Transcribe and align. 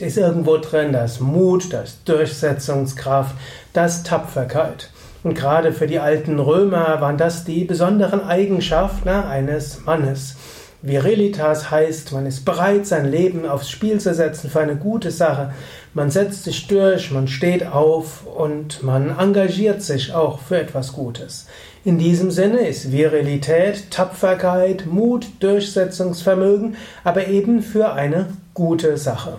ist 0.00 0.18
irgendwo 0.18 0.56
drin 0.56 0.92
das 0.92 1.20
Mut, 1.20 1.72
das 1.72 2.02
Durchsetzungskraft, 2.02 3.36
das 3.72 4.02
Tapferkeit. 4.02 4.90
Und 5.22 5.34
gerade 5.36 5.72
für 5.72 5.86
die 5.86 6.00
alten 6.00 6.40
Römer 6.40 7.00
waren 7.00 7.16
das 7.16 7.44
die 7.44 7.62
besonderen 7.62 8.26
Eigenschaften 8.26 9.08
eines 9.08 9.84
Mannes. 9.84 10.34
Virilitas 10.80 11.72
heißt, 11.72 12.12
man 12.12 12.26
ist 12.26 12.44
bereit, 12.44 12.86
sein 12.86 13.10
Leben 13.10 13.46
aufs 13.46 13.68
Spiel 13.68 13.98
zu 13.98 14.14
setzen 14.14 14.48
für 14.48 14.60
eine 14.60 14.76
gute 14.76 15.10
Sache. 15.10 15.52
Man 15.92 16.10
setzt 16.10 16.44
sich 16.44 16.68
durch, 16.68 17.10
man 17.10 17.26
steht 17.26 17.66
auf 17.66 18.24
und 18.24 18.84
man 18.84 19.18
engagiert 19.18 19.82
sich 19.82 20.14
auch 20.14 20.38
für 20.38 20.60
etwas 20.60 20.92
Gutes. 20.92 21.46
In 21.84 21.98
diesem 21.98 22.30
Sinne 22.30 22.60
ist 22.60 22.92
Virilität, 22.92 23.90
Tapferkeit, 23.90 24.86
Mut, 24.86 25.26
Durchsetzungsvermögen, 25.40 26.76
aber 27.02 27.26
eben 27.26 27.62
für 27.62 27.92
eine 27.92 28.28
gute 28.54 28.96
Sache. 28.98 29.38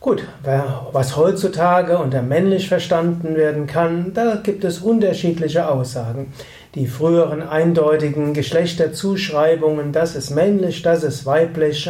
Gut, 0.00 0.22
was 0.92 1.16
heutzutage 1.16 1.98
unter 1.98 2.22
männlich 2.22 2.68
verstanden 2.68 3.34
werden 3.34 3.66
kann, 3.66 4.12
da 4.12 4.36
gibt 4.36 4.62
es 4.64 4.78
unterschiedliche 4.78 5.68
Aussagen. 5.68 6.32
Die 6.76 6.86
früheren 6.86 7.40
eindeutigen 7.40 8.34
Geschlechterzuschreibungen, 8.34 9.92
das 9.92 10.14
ist 10.14 10.28
männlich, 10.28 10.82
das 10.82 11.04
ist 11.04 11.24
weiblich, 11.24 11.88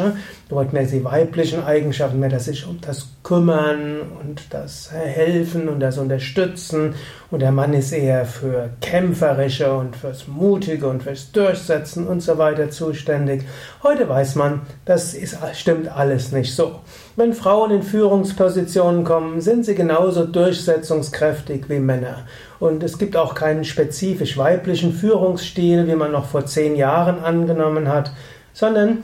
dort 0.49 0.73
mehr 0.73 0.85
die 0.85 1.03
weiblichen 1.03 1.65
Eigenschaften, 1.65 2.21
mehr 2.21 2.29
das 2.29 2.45
sich 2.45 2.65
um 2.65 2.81
das 2.81 3.09
Kümmern 3.25 4.03
und 4.21 4.45
das 4.51 4.93
Helfen 4.93 5.69
und 5.69 5.81
das 5.81 5.99
Unterstützen 5.99 6.95
und 7.33 7.43
der 7.43 7.51
Mann 7.51 7.75
ist 7.75 7.91
eher 7.91 8.25
für 8.25 8.71
kämpferische 8.81 9.73
und 9.73 9.97
fürs 9.97 10.29
Mutige 10.29 10.87
und 10.87 11.03
fürs 11.03 11.33
Durchsetzen 11.33 12.07
und 12.07 12.21
so 12.21 12.39
weiter 12.39 12.71
zuständig. 12.71 13.43
Heute 13.83 14.09
weiß 14.09 14.37
man, 14.37 14.61
das 14.85 15.15
ist, 15.15 15.37
stimmt 15.55 15.89
alles 15.89 16.31
nicht 16.31 16.55
so. 16.55 16.77
Wenn 17.17 17.33
Frauen 17.33 17.73
in 17.73 17.83
Führungspositionen 17.83 19.03
kommen, 19.03 19.41
sind 19.41 19.65
sie 19.65 19.75
genauso 19.75 20.25
durchsetzungskräftig 20.25 21.69
wie 21.69 21.81
Männer. 21.81 22.27
Und 22.59 22.83
es 22.83 22.99
gibt 22.99 23.17
auch 23.17 23.35
keinen 23.35 23.65
spezifisch 23.65 24.39
weiblichen 24.39 24.93
Führungsstil, 24.93 25.87
wie 25.87 25.95
man 25.95 26.13
noch 26.13 26.27
vor 26.27 26.47
zehn 26.47 26.77
Jahren 26.77 27.23
angenommen 27.23 27.89
hat, 27.89 28.13
sondern 28.53 28.99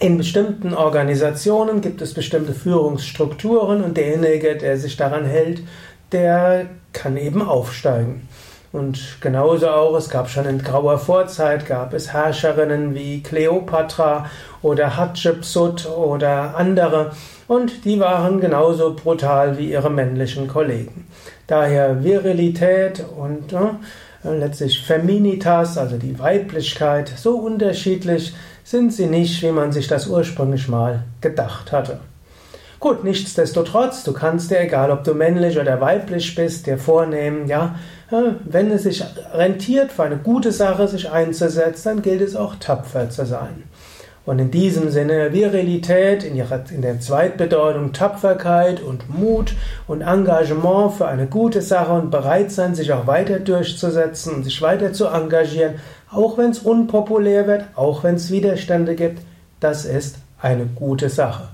in 0.00 0.16
bestimmten 0.16 0.72
Organisationen 0.72 1.80
gibt 1.82 2.00
es 2.00 2.14
bestimmte 2.14 2.54
Führungsstrukturen 2.54 3.84
und 3.84 3.96
derjenige, 3.96 4.56
der 4.56 4.78
sich 4.78 4.96
daran 4.96 5.26
hält, 5.26 5.62
der 6.10 6.66
kann 6.92 7.16
eben 7.16 7.42
aufsteigen. 7.42 8.26
Und 8.72 9.20
genauso 9.20 9.68
auch, 9.68 9.96
es 9.96 10.08
gab 10.08 10.30
schon 10.30 10.46
in 10.46 10.62
grauer 10.62 10.98
Vorzeit, 10.98 11.66
gab 11.66 11.92
es 11.92 12.12
Herrscherinnen 12.12 12.94
wie 12.94 13.20
Kleopatra 13.20 14.26
oder 14.62 14.96
Hatschepsut 14.96 15.88
oder 15.88 16.56
andere, 16.56 17.10
und 17.48 17.84
die 17.84 17.98
waren 17.98 18.40
genauso 18.40 18.94
brutal 18.94 19.58
wie 19.58 19.72
ihre 19.72 19.90
männlichen 19.90 20.46
Kollegen. 20.46 21.08
Daher 21.48 22.04
Virilität 22.04 23.04
und 23.16 23.52
äh, 23.52 24.38
letztlich 24.38 24.80
Feminitas, 24.84 25.76
also 25.76 25.96
die 25.96 26.16
Weiblichkeit, 26.20 27.12
so 27.16 27.38
unterschiedlich 27.38 28.34
sind 28.62 28.92
sie 28.92 29.06
nicht, 29.06 29.42
wie 29.42 29.50
man 29.50 29.72
sich 29.72 29.88
das 29.88 30.06
ursprünglich 30.06 30.68
mal 30.68 31.02
gedacht 31.20 31.72
hatte. 31.72 31.98
Gut, 32.80 33.04
nichtsdestotrotz, 33.04 34.04
du 34.04 34.14
kannst 34.14 34.50
dir, 34.50 34.58
egal 34.58 34.90
ob 34.90 35.04
du 35.04 35.12
männlich 35.12 35.60
oder 35.60 35.82
weiblich 35.82 36.34
bist, 36.34 36.66
dir 36.66 36.78
vornehmen, 36.78 37.46
ja, 37.46 37.74
äh, 38.10 38.32
wenn 38.44 38.70
es 38.70 38.84
sich 38.84 39.04
rentiert, 39.34 39.92
für 39.92 40.04
eine 40.04 40.16
gute 40.16 40.50
Sache 40.50 40.88
sich 40.88 41.10
einzusetzen, 41.10 41.88
dann 41.88 42.02
gilt 42.02 42.22
es 42.22 42.34
auch 42.34 42.54
tapfer 42.58 43.10
zu 43.10 43.26
sein. 43.26 43.64
Und 44.24 44.38
in 44.38 44.50
diesem 44.50 44.90
Sinne 44.90 45.34
Virilität, 45.34 46.24
in, 46.24 46.36
ihrer, 46.36 46.64
in 46.70 46.80
der 46.80 47.00
Zweitbedeutung 47.00 47.92
Tapferkeit 47.92 48.80
und 48.80 49.10
Mut 49.10 49.52
und 49.86 50.00
Engagement 50.00 50.94
für 50.94 51.06
eine 51.06 51.26
gute 51.26 51.60
Sache 51.60 51.92
und 51.92 52.10
bereit 52.10 52.50
sein, 52.50 52.74
sich 52.74 52.94
auch 52.94 53.06
weiter 53.06 53.40
durchzusetzen 53.40 54.36
und 54.36 54.44
sich 54.44 54.62
weiter 54.62 54.94
zu 54.94 55.06
engagieren, 55.06 55.74
auch 56.10 56.38
wenn 56.38 56.50
es 56.50 56.60
unpopulär 56.60 57.46
wird, 57.46 57.64
auch 57.76 58.04
wenn 58.04 58.14
es 58.14 58.30
Widerstände 58.30 58.94
gibt, 58.94 59.20
das 59.60 59.84
ist 59.84 60.16
eine 60.40 60.64
gute 60.64 61.10
Sache. 61.10 61.48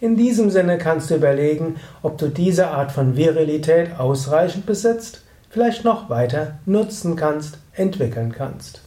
In 0.00 0.16
diesem 0.16 0.48
Sinne 0.48 0.78
kannst 0.78 1.10
du 1.10 1.16
überlegen, 1.16 1.76
ob 2.02 2.16
du 2.16 2.28
diese 2.28 2.68
Art 2.68 2.90
von 2.90 3.16
Virilität 3.16 3.98
ausreichend 3.98 4.64
besitzt, 4.64 5.20
vielleicht 5.50 5.84
noch 5.84 6.08
weiter 6.08 6.58
nutzen 6.64 7.16
kannst, 7.16 7.58
entwickeln 7.74 8.32
kannst. 8.32 8.80